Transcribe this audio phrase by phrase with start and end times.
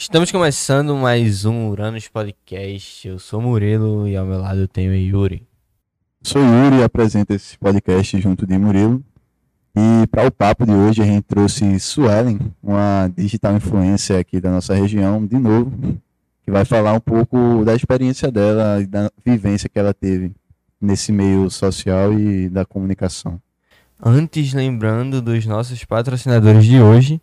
[0.00, 3.06] Estamos começando mais um Uranus Podcast.
[3.06, 5.46] Eu sou Murilo e ao meu lado eu tenho Yuri.
[6.22, 9.04] Sou Yuri e apresento esse podcast junto de Murilo.
[9.76, 14.50] E para o papo de hoje a gente trouxe Suelen, uma digital influencer aqui da
[14.50, 15.70] nossa região, de novo,
[16.44, 20.32] que vai falar um pouco da experiência dela e da vivência que ela teve
[20.80, 23.38] nesse meio social e da comunicação.
[24.02, 27.20] Antes, lembrando dos nossos patrocinadores de hoje,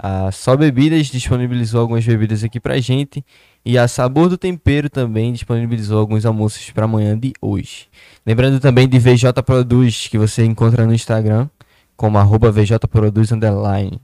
[0.00, 3.24] a Só Bebidas disponibilizou algumas bebidas aqui pra gente.
[3.64, 7.88] E a Sabor do Tempero também disponibilizou alguns almoços para amanhã de hoje.
[8.24, 11.48] Lembrando também de VJ Produz, que você encontra no Instagram,
[11.96, 14.00] como arroba VJ Produz Underline.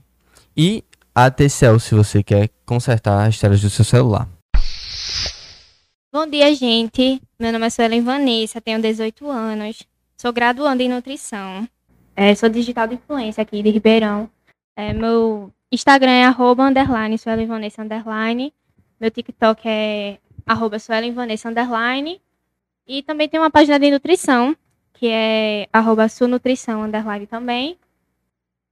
[0.55, 4.27] E a TCL, se você quer consertar as telas do seu celular.
[6.13, 7.21] Bom dia, gente.
[7.39, 9.83] Meu nome é Suelen Vanessa, tenho 18 anos.
[10.17, 11.67] Sou graduanda em nutrição.
[12.15, 14.29] É, sou digital de influência aqui de Ribeirão.
[14.77, 18.53] É, meu Instagram é arroba underline, Suelen Vanessa underline.
[18.99, 22.21] Meu TikTok é arroba Suelen Vanessa underline.
[22.87, 24.55] E também tem uma página de nutrição,
[24.93, 27.77] que é arroba Sunutrição underline também.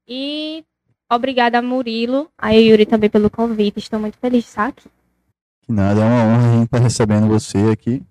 [0.08, 0.64] E
[1.12, 3.80] obrigada a Murilo, a Yuri também pelo convite.
[3.80, 4.90] Estou muito feliz de estar aqui.
[5.62, 8.02] Que nada, é uma honra a gente estar recebendo você aqui.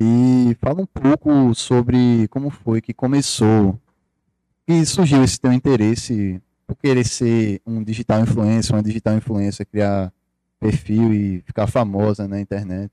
[0.00, 3.78] E fala um pouco sobre como foi que começou,
[4.66, 10.12] que surgiu esse teu interesse por querer ser um digital influencer, uma digital influencer, criar
[10.58, 12.90] perfil e ficar famosa na internet?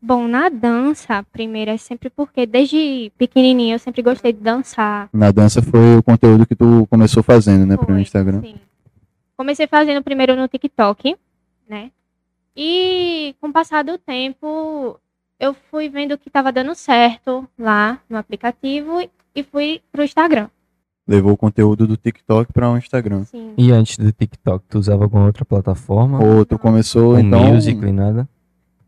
[0.00, 5.08] Bom, na dança, primeiro é sempre porque desde pequenininha eu sempre gostei de dançar.
[5.10, 8.42] Na dança foi o conteúdo que tu começou fazendo, né, pro Foi, Instagram?
[8.42, 8.56] Sim.
[9.34, 11.16] Comecei fazendo primeiro no TikTok,
[11.66, 11.90] né?
[12.54, 15.00] E com o passar do tempo,
[15.40, 20.48] eu fui vendo que estava dando certo lá no aplicativo e fui pro Instagram.
[21.06, 23.24] Levou o conteúdo do TikTok para o Instagram.
[23.24, 23.52] Sim.
[23.58, 26.22] E antes do TikTok, tu usava alguma outra plataforma?
[26.24, 28.26] Ou tu começou um então music, nada?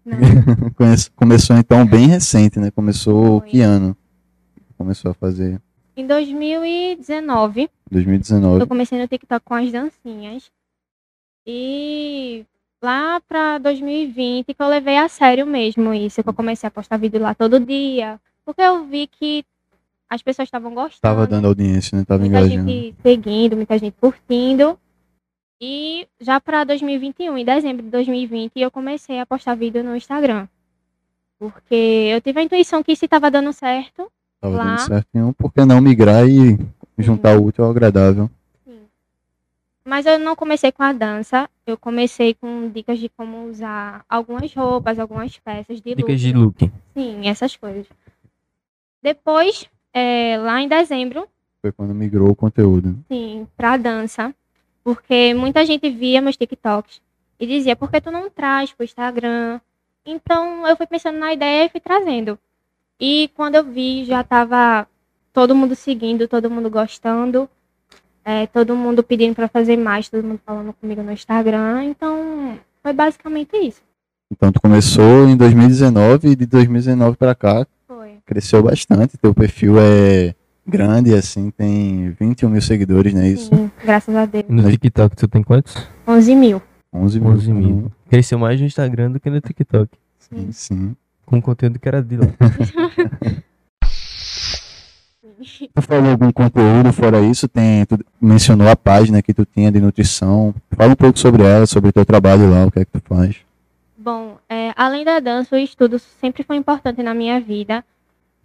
[0.04, 0.16] Não,
[0.76, 2.70] Conhece- começou então bem recente, né?
[2.70, 3.48] Começou Foi.
[3.50, 3.94] que ano?
[4.78, 5.60] Começou a fazer
[5.96, 8.66] Em 2019, eu 2019.
[8.66, 10.50] comecei no TikTok com as dancinhas.
[11.46, 12.44] E
[12.82, 16.96] lá pra 2020 que eu levei a sério mesmo isso, que eu comecei a postar
[16.96, 18.18] vídeo lá todo dia.
[18.44, 19.44] Porque eu vi que
[20.08, 21.00] as pessoas estavam gostando.
[21.00, 22.04] Tava dando audiência, né?
[22.04, 22.68] Tava muita engajando.
[22.70, 24.78] gente seguindo, muita gente curtindo.
[25.60, 30.46] E já para 2021, em dezembro de 2020, eu comecei a postar vídeo no Instagram.
[31.38, 34.64] Porque eu tive a intuição que se estava dando certo, Tava lá.
[34.64, 35.34] dando certinho.
[35.36, 36.58] Por que não migrar e
[36.98, 38.30] juntar o útil ao agradável?
[39.86, 41.48] mas eu não comecei com a dança.
[41.64, 46.16] Eu comecei com dicas de como usar algumas roupas, algumas peças de Dicas look.
[46.18, 46.72] de look.
[46.92, 47.86] Sim, essas coisas.
[49.00, 51.26] Depois, é, lá em dezembro,
[51.62, 52.94] Foi quando migrou o conteúdo.
[53.08, 54.34] Sim, pra dança.
[54.84, 57.00] Porque muita gente via meus TikToks
[57.40, 59.58] e dizia, por que tu não traz pro Instagram?
[60.04, 62.38] Então eu fui pensando na ideia e fui trazendo.
[63.00, 64.86] E quando eu vi, já tava
[65.32, 67.48] todo mundo seguindo, todo mundo gostando,
[68.22, 71.84] é, todo mundo pedindo pra fazer mais, todo mundo falando comigo no Instagram.
[71.84, 73.80] Então foi basicamente isso.
[74.30, 77.66] Então tu começou em 2019 e de 2019 para cá.
[78.26, 79.16] Cresceu bastante.
[79.16, 80.34] Teu perfil é
[80.66, 83.54] grande, assim, tem 21 mil seguidores, não é isso?
[83.54, 84.44] Sim, graças a Deus.
[84.48, 85.76] No TikTok tu tem quantos?
[86.06, 86.60] 11 mil.
[86.92, 87.30] 11 mil.
[87.30, 87.92] 11 mil.
[88.10, 89.88] Cresceu mais no Instagram do que no TikTok.
[90.18, 90.96] Sim, sim.
[91.24, 92.26] Com conteúdo que era de lá.
[95.74, 97.46] Tu falou algum conteúdo fora isso?
[97.46, 100.54] Tem, tu mencionou a página que tu tinha de nutrição.
[100.70, 103.02] Fala um pouco sobre ela, sobre o teu trabalho lá, o que é que tu
[103.06, 103.36] faz.
[103.96, 107.84] Bom, é, além da dança, o estudo sempre foi importante na minha vida.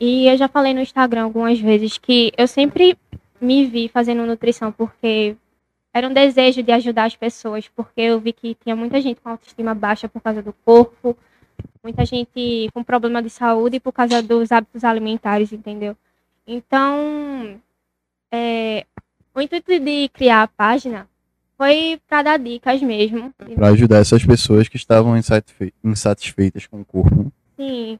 [0.04, 2.98] E eu já falei no Instagram algumas vezes que eu sempre
[3.40, 5.36] me vi fazendo nutrição porque
[5.94, 9.30] era um desejo de ajudar as pessoas, porque eu vi que tinha muita gente com
[9.30, 11.16] autoestima baixa por causa do corpo,
[11.84, 15.96] muita gente com problema de saúde por causa dos hábitos alimentares, entendeu?
[16.48, 17.60] Então,
[18.32, 18.88] é,
[19.36, 21.08] o intuito de criar a página
[21.56, 23.32] foi para dar dicas mesmo.
[23.54, 27.32] Pra ajudar essas pessoas que estavam insatisfe- insatisfeitas com o corpo.
[27.56, 28.00] Sim.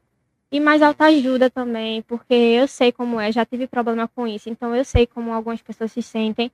[0.52, 4.76] E mais autoajuda também, porque eu sei como é, já tive problema com isso, então
[4.76, 6.52] eu sei como algumas pessoas se sentem.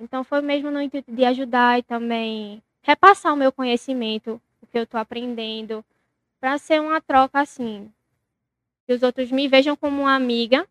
[0.00, 4.76] Então foi mesmo no intuito de ajudar e também repassar o meu conhecimento, o que
[4.76, 5.84] eu tô aprendendo,
[6.40, 7.88] para ser uma troca assim,
[8.84, 10.66] que os outros me vejam como uma amiga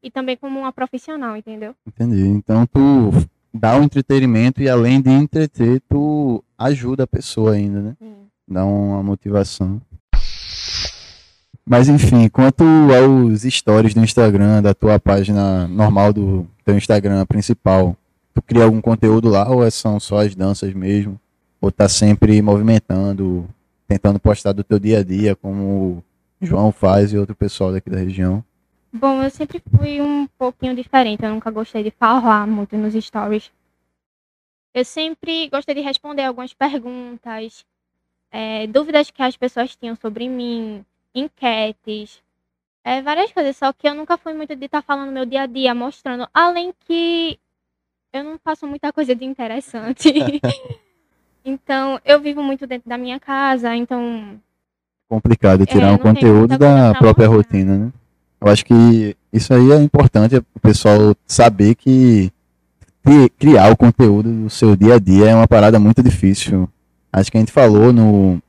[0.00, 1.74] e também como uma profissional, entendeu?
[1.84, 2.22] Entendi.
[2.28, 3.10] Então tu
[3.52, 7.96] dá o entretenimento e além de entreter, tu ajuda a pessoa ainda, né?
[7.98, 8.28] Sim.
[8.46, 9.82] Dá uma motivação.
[11.70, 17.96] Mas enfim, quanto aos stories do Instagram, da tua página normal do teu Instagram principal,
[18.34, 21.16] tu cria algum conteúdo lá ou é- são só as danças mesmo?
[21.60, 23.48] Ou tá sempre movimentando,
[23.86, 26.02] tentando postar do teu dia a dia, como
[26.42, 28.42] o João faz e outro pessoal daqui da região?
[28.92, 31.22] Bom, eu sempre fui um pouquinho diferente.
[31.22, 33.48] Eu nunca gostei de falar muito nos stories.
[34.74, 37.64] Eu sempre gostei de responder algumas perguntas,
[38.32, 40.84] é, dúvidas que as pessoas tinham sobre mim,
[41.14, 42.22] enquetes,
[42.84, 43.56] é, várias coisas.
[43.56, 46.28] Só que eu nunca fui muito de estar falando meu dia a dia, mostrando.
[46.32, 47.38] Além que
[48.12, 50.12] eu não faço muita coisa de interessante.
[51.44, 54.40] então, eu vivo muito dentro da minha casa, então.
[55.08, 57.54] Complicado tirar É, um conteúdo da própria mostrar.
[57.58, 57.92] rotina, né?
[58.40, 62.32] Eu acho que isso aí é importante o pessoal saber que
[63.04, 66.68] cri- criar o conteúdo do seu dia a dia é uma parada muito difícil.
[67.12, 68.40] Acho que a gente falou no,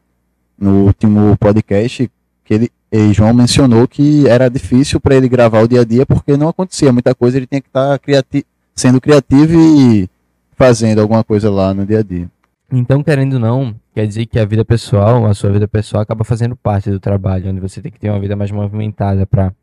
[0.57, 2.09] no último podcast
[2.51, 6.05] que ele, e João mencionou que era difícil para ele gravar o dia a dia
[6.05, 8.45] porque não acontecia muita coisa, ele tinha que estar criati
[8.75, 10.09] sendo criativo e
[10.51, 12.29] fazendo alguma coisa lá no dia a dia.
[12.69, 16.23] Então, querendo ou não, quer dizer que a vida pessoal, a sua vida pessoal, acaba
[16.23, 19.53] fazendo parte do trabalho, onde você tem que ter uma vida mais movimentada pra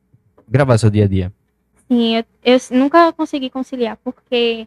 [0.49, 1.33] gravar seu dia a dia.
[1.91, 4.67] Sim, eu, eu nunca consegui conciliar, porque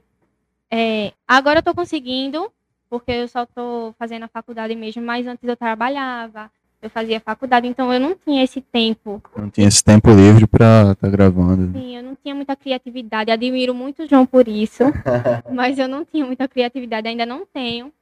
[0.70, 2.52] é, agora eu tô conseguindo,
[2.90, 6.50] porque eu só tô fazendo a faculdade mesmo, mas antes eu trabalhava,
[6.82, 9.22] eu fazia faculdade, então eu não tinha esse tempo.
[9.38, 11.78] Não tinha esse tempo livre para estar gravando.
[11.78, 13.30] Sim, eu não tinha muita criatividade.
[13.30, 14.84] Admiro muito o João por isso,
[15.54, 17.94] mas eu não tinha muita criatividade, ainda não tenho.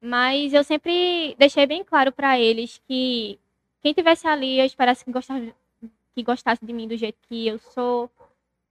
[0.00, 3.38] Mas eu sempre deixei bem claro para eles que
[3.80, 5.52] quem tivesse ali, eu esperasse que gostasse,
[6.14, 8.08] que gostasse de mim do jeito que eu sou,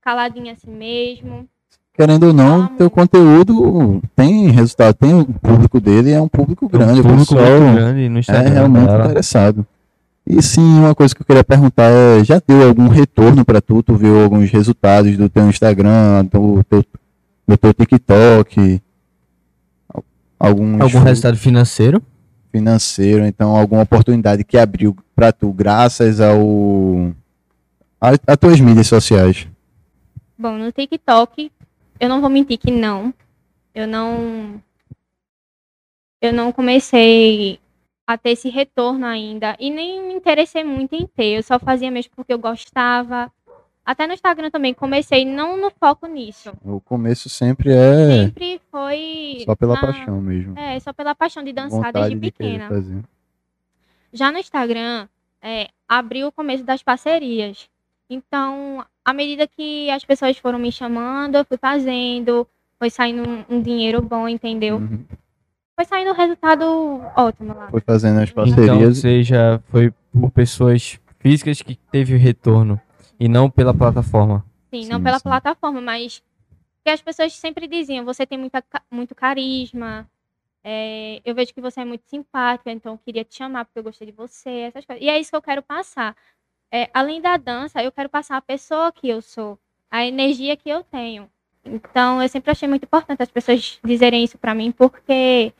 [0.00, 1.48] caladinha assim mesmo.
[1.94, 7.00] Querendo ou não, teu conteúdo tem resultado, tem o público dele, é um público grande,
[7.00, 9.04] um o público muito grande no é Instagram realmente dela.
[9.04, 9.66] interessado.
[10.26, 13.82] E sim, uma coisa que eu queria perguntar é, já deu algum retorno para tu?
[13.82, 16.84] Tu viu alguns resultados do teu Instagram, do teu,
[17.46, 18.80] do teu TikTok?
[19.92, 20.04] Al-
[20.38, 22.02] Algum, Algum resultado financeiro?
[22.50, 27.10] financeiro, então alguma oportunidade que abriu para tu graças ao
[28.00, 29.46] a, a tuas mídias sociais?
[30.38, 31.50] Bom, no TikTok,
[32.02, 33.14] eu não vou mentir que não.
[33.72, 34.60] Eu não.
[36.20, 37.60] Eu não comecei
[38.06, 39.56] a ter esse retorno ainda.
[39.58, 41.36] E nem me interessei muito em ter.
[41.38, 43.32] Eu só fazia mesmo porque eu gostava.
[43.84, 46.52] Até no Instagram também comecei, não no foco nisso.
[46.64, 49.42] O começo sempre é Sempre foi.
[49.44, 50.58] só pela na- paixão mesmo.
[50.58, 52.68] É, só pela paixão de dançar Vontade desde de pequena.
[54.12, 55.08] Já no Instagram,
[55.40, 57.68] é, abriu o começo das parcerias.
[58.10, 62.46] Então, à medida que as pessoas foram me chamando, eu fui fazendo,
[62.78, 64.76] foi saindo um, um dinheiro bom, entendeu?
[64.76, 65.04] Uhum.
[65.74, 66.64] Foi saindo um resultado
[67.16, 67.68] ótimo lá.
[67.70, 68.98] Foi fazendo as Então, parcerias.
[68.98, 72.80] seja, foi por pessoas físicas que teve o retorno
[73.18, 74.44] e não pela plataforma.
[74.70, 75.24] Sim, não Sim, pela sim.
[75.24, 76.22] plataforma, mas
[76.84, 80.08] que as pessoas sempre diziam, você tem muita, muito carisma,
[80.64, 83.82] é, eu vejo que você é muito simpática, então eu queria te chamar porque eu
[83.82, 85.02] gostei de você, essas coisas.
[85.02, 86.16] E é isso que eu quero passar.
[86.74, 89.58] É, além da dança, eu quero passar a pessoa que eu sou,
[89.90, 91.28] a energia que eu tenho.
[91.62, 95.52] Então, eu sempre achei muito importante as pessoas dizerem isso pra mim, porque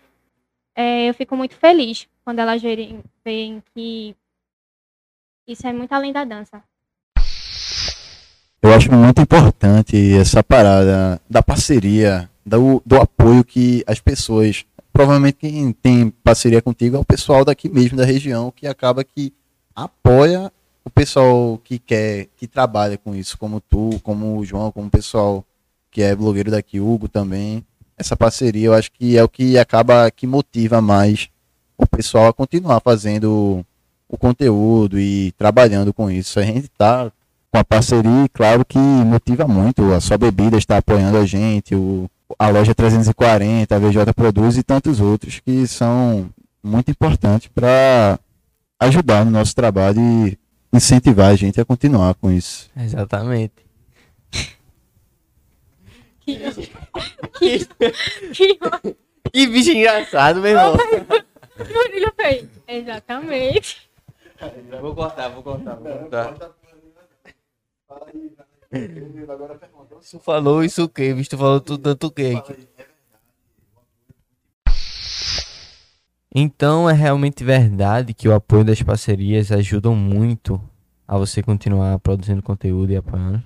[0.75, 4.17] é, eu fico muito feliz quando elas verem, veem que
[5.47, 6.63] isso é muito além da dança.
[8.63, 14.65] Eu acho muito importante essa parada da parceria, do, do apoio que as pessoas.
[14.91, 19.33] Provavelmente quem tem parceria contigo é o pessoal daqui mesmo da região que acaba que
[19.75, 20.51] apoia
[20.85, 24.91] o pessoal que quer, que trabalha com isso, como tu, como o João, como o
[24.91, 25.45] pessoal
[25.91, 27.65] que é blogueiro daqui, Hugo também.
[27.97, 31.29] Essa parceria eu acho que é o que acaba que motiva mais
[31.77, 33.65] o pessoal a continuar fazendo
[34.09, 36.41] o conteúdo e trabalhando com isso.
[36.41, 37.13] A gente tá
[37.51, 39.93] com a parceria, claro que motiva muito.
[39.93, 44.63] A Só Bebida está apoiando a gente, o, a loja 340, a VJ Produz e
[44.63, 46.31] tantos outros que são
[46.63, 48.19] muito importantes para
[48.81, 50.39] ajudar no nosso trabalho e
[50.73, 52.71] incentivar a gente a continuar com isso.
[52.77, 53.53] Exatamente.
[56.25, 56.39] Que,
[57.39, 57.67] que,
[58.33, 58.59] que
[59.33, 60.77] Que bicho engraçado, meu irmão.
[61.59, 62.47] Murilo fez.
[62.69, 63.91] Exatamente.
[64.81, 66.51] Vou cortar, vou cortar, vou cortar.
[70.01, 71.15] Isso falou isso o quê?
[71.15, 72.35] Bicho, tu falou tudo tanto o quê?
[76.35, 80.59] Então é realmente verdade que o apoio das parcerias ajudam muito
[81.07, 83.43] a você continuar produzindo conteúdo e apoiando.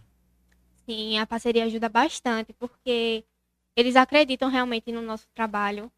[0.89, 3.25] Sim, a parceria ajuda bastante, porque
[3.77, 5.91] eles acreditam realmente no nosso trabalho.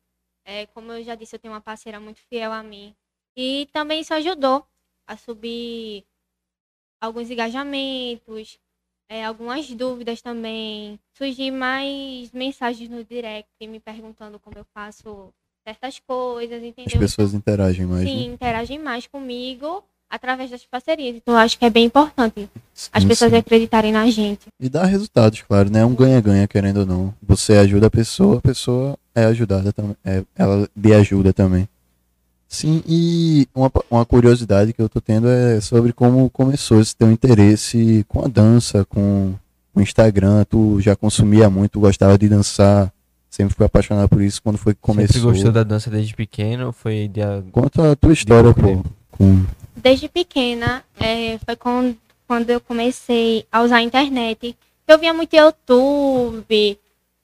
[0.46, 2.94] É, como eu já disse, eu tenho uma parceira muito fiel a mim.
[3.36, 4.66] E também isso ajudou
[5.06, 6.06] a subir
[6.98, 8.58] alguns engajamentos,
[9.10, 10.98] é, algumas dúvidas também.
[11.12, 15.34] Surgir mais mensagens no direct me perguntando como eu faço
[15.68, 16.98] certas coisas, As entendeu?
[16.98, 18.10] pessoas interagem mais, né?
[18.10, 21.16] Sim, interagem mais comigo através das parcerias.
[21.16, 22.48] Então, eu acho que é bem importante
[22.90, 23.36] as Sim, pessoas sim.
[23.36, 24.46] acreditarem na gente.
[24.58, 25.80] E dá resultados, claro, né?
[25.80, 27.14] É um ganha-ganha, querendo ou não.
[27.22, 29.96] Você ajuda a pessoa, a pessoa é ajudada também.
[30.02, 31.68] É, ela lhe ajuda também.
[32.48, 37.10] Sim, e uma, uma curiosidade que eu tô tendo é sobre como começou esse teu
[37.12, 39.34] interesse com a dança, com
[39.74, 40.44] o Instagram.
[40.48, 42.90] Tu já consumia muito, gostava de dançar,
[43.38, 44.42] sempre foi apaixonado por isso.
[44.42, 45.14] Quando foi que começou?
[45.14, 48.90] Sempre gostou da dança desde pequeno, foi de a- Conta a tua história, pouco pô.
[49.12, 49.46] Com...
[49.76, 51.94] Desde pequena, é, foi com-
[52.26, 54.56] quando eu comecei a usar a internet.
[54.86, 56.78] Eu via muito YouTube,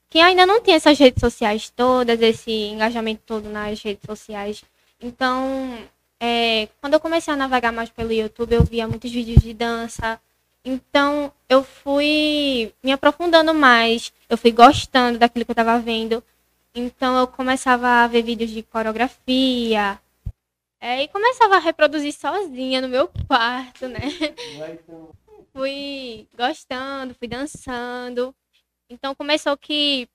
[0.09, 4.63] que ainda não tinha essas redes sociais todas, esse engajamento todo nas redes sociais.
[5.03, 5.77] Então,
[6.21, 10.19] é, quando eu comecei a navegar mais pelo YouTube, eu via muitos vídeos de dança.
[10.65, 16.23] Então, eu fui me aprofundando mais, eu fui gostando daquilo que eu estava vendo.
[16.75, 19.99] Então, eu começava a ver vídeos de coreografia,
[20.87, 24.01] é, e começava a reproduzir sozinha no meu quarto, né?
[25.51, 28.35] fui gostando, fui dançando.
[28.91, 30.07] Então começou que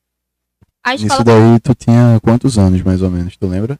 [0.83, 1.13] a escola.
[1.13, 3.35] Isso daí tu tinha quantos anos, mais ou menos?
[3.35, 3.79] Tu lembra?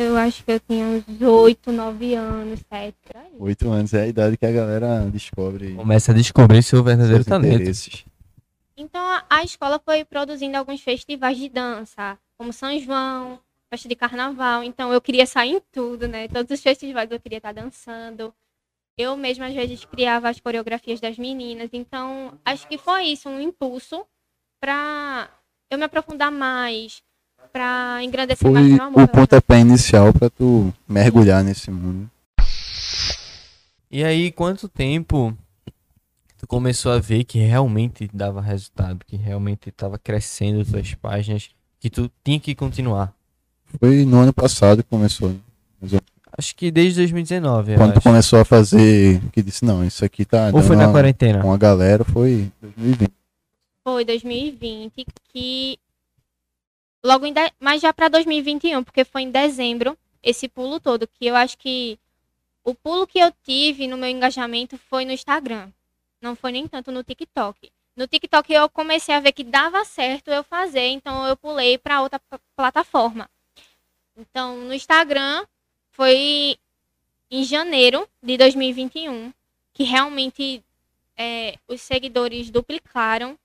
[0.00, 3.32] Eu acho que eu tinha uns 8, 9 anos, 7, por aí.
[3.38, 7.26] Oito anos é a idade que a galera descobre começa a descobrir seu verdadeiro seus
[7.26, 7.52] talento.
[7.52, 8.06] interesses.
[8.74, 13.38] Então a, a escola foi produzindo alguns festivais de dança, como São João,
[13.68, 14.64] festa de carnaval.
[14.64, 16.28] Então eu queria sair em tudo, né?
[16.28, 18.32] Todos os festivais eu queria estar dançando.
[18.96, 21.68] Eu mesma às vezes criava as coreografias das meninas.
[21.74, 24.02] Então acho que foi isso, um impulso
[24.58, 25.28] para
[25.70, 27.02] eu me aprofundar mais,
[27.52, 28.92] para engrandecer mais Foi meu amor.
[28.92, 32.08] o pela pontapé inicial pra tu mergulhar nesse mundo.
[33.90, 35.36] E aí, quanto tempo
[36.38, 41.90] tu começou a ver que realmente dava resultado, que realmente tava crescendo tuas páginas, que
[41.90, 43.12] tu tinha que continuar?
[43.78, 45.30] Foi no ano passado que começou.
[45.30, 45.36] né?
[45.80, 46.10] Mais ou menos.
[46.38, 48.02] Acho que desde 2019, eu Quando tu acho.
[48.08, 51.44] começou a fazer, que disse, não, isso aqui tá Ou foi na uma, quarentena?
[51.44, 53.10] uma galera, foi 2020.
[53.84, 55.78] Foi 2020 que
[57.02, 57.40] logo em de...
[57.58, 61.98] mas já para 2021, porque foi em dezembro esse pulo todo, que eu acho que
[62.62, 65.70] o pulo que eu tive no meu engajamento foi no Instagram.
[66.20, 67.72] Não foi nem tanto no TikTok.
[67.96, 72.02] No TikTok eu comecei a ver que dava certo eu fazer, então eu pulei para
[72.02, 72.20] outra
[72.54, 73.28] plataforma.
[74.16, 75.46] Então, no Instagram
[75.90, 76.58] foi
[77.30, 79.32] em janeiro de 2021
[79.72, 80.62] que realmente
[81.16, 83.38] é, os seguidores duplicaram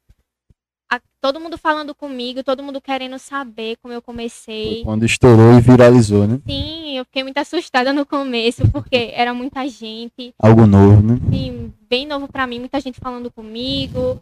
[1.26, 4.84] todo mundo falando comigo, todo mundo querendo saber como eu Foi comecei.
[4.84, 6.40] quando estourou e viralizou, né?
[6.46, 11.18] Sim, eu fiquei muito assustada no começo, porque era muita gente, Algo novo, né?
[11.28, 14.22] assim, bem novo pra mim, muita gente falando comigo,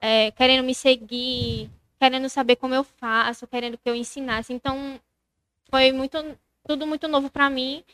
[0.00, 4.52] é, querendo me seguir, querendo saber como eu faço, querendo que eu ensinasse.
[4.52, 4.98] Então,
[5.70, 6.18] foi muito,
[6.66, 7.84] tudo muito novo pra mim,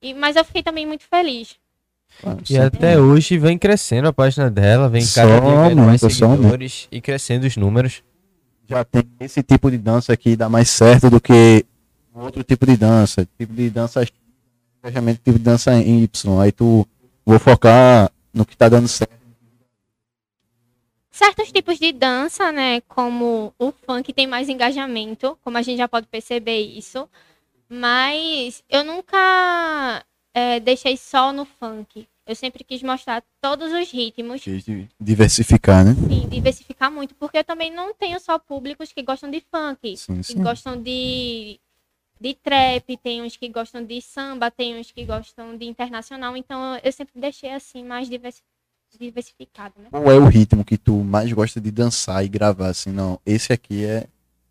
[0.00, 1.59] e, mas eu fiquei também muito feliz.
[2.24, 6.88] Ah, E até hoje vem crescendo a página dela, vem Só cada ganhando mais seguidores
[6.90, 8.02] e crescendo os números.
[8.68, 11.64] já tem esse tipo de dança aqui dá mais certo do que
[12.14, 13.26] outro tipo de dança.
[13.38, 14.06] Tipo de dança
[14.82, 16.40] engajamento tipo de dança em Y.
[16.40, 16.86] Aí tu
[17.24, 19.18] vou focar no que tá dando certo.
[21.10, 25.86] certos tipos de dança, né, como o funk tem mais engajamento, como a gente já
[25.88, 27.08] pode perceber isso,
[27.68, 30.02] mas eu nunca
[30.40, 32.06] é, deixei só no funk.
[32.26, 35.92] Eu sempre quis mostrar todos os ritmos, Quis di- diversificar, né?
[35.94, 40.22] sim, diversificar muito, porque eu também não tenho só públicos que gostam de funk, Sim,
[40.22, 40.42] que sim.
[40.42, 41.58] gostam de
[42.22, 46.76] de trap, tem uns que gostam de samba, tem uns que gostam de internacional, então
[46.84, 48.42] eu sempre deixei assim mais diversi-
[48.98, 49.88] diversificado, né?
[49.90, 52.90] Qual é o ritmo que tu mais gosta de dançar e gravar assim?
[52.90, 54.06] Não, esse aqui é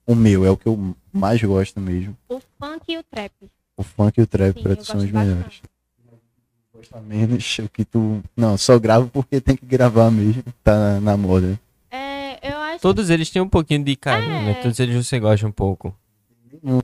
[0.06, 2.18] o meu, é o que eu mais gosto mesmo.
[2.28, 3.32] O funk e o trap.
[3.78, 5.62] O funk e o trap eu tu são os melhores.
[6.80, 8.22] Gosta menos o que tu.
[8.38, 10.44] Não, só gravo porque tem que gravar mesmo.
[10.64, 11.60] Tá na, na moda.
[11.92, 14.52] É, eu acho Todos eles têm um pouquinho de carinho, né?
[14.52, 14.62] É.
[14.62, 15.94] Todos eles você gosta um pouco.
[16.54, 16.84] Eu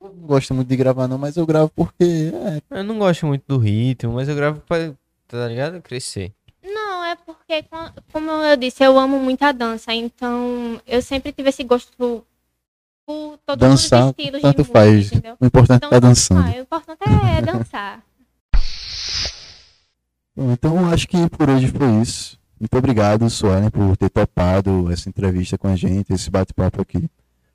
[0.00, 2.32] não gosto muito de gravar, não, mas eu gravo porque.
[2.70, 4.92] É, Eu não gosto muito do ritmo, mas eu gravo pra,
[5.28, 5.80] tá ligado?
[5.80, 6.32] Crescer.
[6.64, 9.92] Não, é porque, co- como eu disse, eu amo muito a dança.
[9.94, 12.24] Então, eu sempre tive esse gosto por,
[13.46, 15.06] todos dançar, tanto de música, faz.
[15.12, 15.36] entendeu?
[15.40, 16.42] O importante Então, é tá dançando.
[16.42, 16.56] faz.
[16.56, 16.98] O importante
[17.38, 18.02] é dançar.
[20.36, 22.38] Então acho que por hoje foi isso.
[22.58, 27.08] Muito obrigado, Suelen, por ter topado essa entrevista com a gente, esse bate-papo aqui.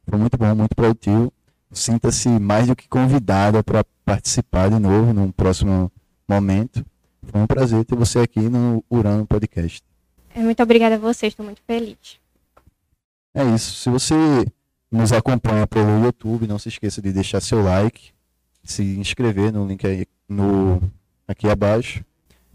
[0.08, 1.32] Foi muito bom, muito produtivo.
[1.72, 5.92] Sinta-se mais do que convidada para participar de novo num próximo
[6.28, 6.86] momento.
[7.24, 9.84] Foi um prazer ter você aqui no Urano Podcast.
[10.34, 12.20] É, Muito obrigada a vocês, estou muito feliz.
[13.34, 13.76] É isso.
[13.76, 14.16] Se você
[14.92, 18.12] nos acompanha pelo YouTube, não se esqueça de deixar seu like,
[18.64, 20.82] se inscrever no link aí no,
[21.28, 22.04] aqui abaixo.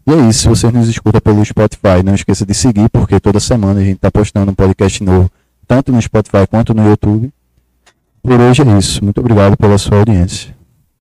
[0.05, 3.39] E é isso, se você nos escuta pelo Spotify, não esqueça de seguir, porque toda
[3.39, 5.31] semana a gente está postando um podcast novo,
[5.65, 7.31] tanto no Spotify quanto no YouTube.
[8.21, 9.03] Por hoje é isso.
[9.03, 10.55] Muito obrigado pela sua audiência.